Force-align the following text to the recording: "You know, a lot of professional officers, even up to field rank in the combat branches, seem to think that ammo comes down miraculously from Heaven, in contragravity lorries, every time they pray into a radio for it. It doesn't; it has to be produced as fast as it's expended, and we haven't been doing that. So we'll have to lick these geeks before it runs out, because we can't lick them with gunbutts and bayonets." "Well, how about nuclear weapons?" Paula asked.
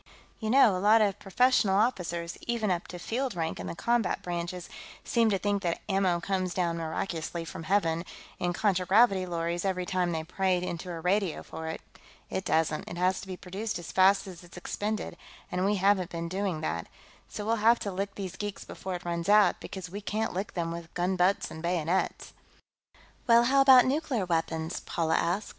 "You 0.39 0.49
know, 0.49 0.75
a 0.75 0.79
lot 0.81 1.01
of 1.03 1.19
professional 1.19 1.75
officers, 1.77 2.35
even 2.47 2.71
up 2.71 2.87
to 2.87 2.97
field 2.97 3.35
rank 3.35 3.59
in 3.59 3.67
the 3.67 3.75
combat 3.75 4.23
branches, 4.23 4.67
seem 5.03 5.29
to 5.29 5.37
think 5.37 5.61
that 5.61 5.79
ammo 5.87 6.19
comes 6.19 6.55
down 6.55 6.77
miraculously 6.79 7.45
from 7.45 7.65
Heaven, 7.65 8.03
in 8.39 8.51
contragravity 8.51 9.27
lorries, 9.27 9.63
every 9.63 9.85
time 9.85 10.11
they 10.11 10.23
pray 10.23 10.59
into 10.59 10.89
a 10.89 10.99
radio 10.99 11.43
for 11.43 11.67
it. 11.67 11.81
It 12.31 12.45
doesn't; 12.45 12.89
it 12.89 12.97
has 12.97 13.21
to 13.21 13.27
be 13.27 13.37
produced 13.37 13.77
as 13.77 13.91
fast 13.91 14.25
as 14.25 14.43
it's 14.43 14.57
expended, 14.57 15.17
and 15.51 15.63
we 15.65 15.75
haven't 15.75 16.09
been 16.09 16.27
doing 16.27 16.61
that. 16.61 16.87
So 17.29 17.45
we'll 17.45 17.57
have 17.57 17.77
to 17.81 17.91
lick 17.91 18.15
these 18.15 18.35
geeks 18.35 18.63
before 18.63 18.95
it 18.95 19.05
runs 19.05 19.29
out, 19.29 19.59
because 19.61 19.91
we 19.91 20.01
can't 20.01 20.33
lick 20.33 20.55
them 20.55 20.71
with 20.71 20.91
gunbutts 20.95 21.51
and 21.51 21.61
bayonets." 21.61 22.33
"Well, 23.27 23.43
how 23.43 23.61
about 23.61 23.85
nuclear 23.85 24.25
weapons?" 24.25 24.79
Paula 24.79 25.13
asked. 25.17 25.49